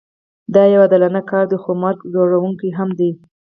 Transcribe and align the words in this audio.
دا 0.53 0.63
یو 0.73 0.81
عادلانه 0.83 1.21
کار 1.31 1.45
دی 1.51 1.57
خو 1.63 1.71
مرګ 1.83 1.99
ځورونکی 2.13 2.69
هم 2.77 2.89
دی 2.99 3.11